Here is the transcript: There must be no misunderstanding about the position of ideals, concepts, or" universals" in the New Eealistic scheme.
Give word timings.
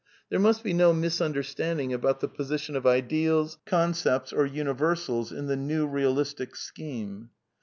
There 0.31 0.39
must 0.39 0.63
be 0.63 0.73
no 0.73 0.93
misunderstanding 0.93 1.93
about 1.93 2.21
the 2.21 2.27
position 2.27 2.75
of 2.75 2.87
ideals, 2.87 3.59
concepts, 3.67 4.33
or" 4.33 4.45
universals" 4.61 5.31
in 5.31 5.45
the 5.45 5.55
New 5.55 5.87
Eealistic 5.87 6.55
scheme. 6.55 7.29